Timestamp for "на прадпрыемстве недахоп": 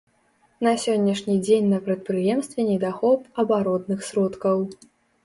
1.73-3.29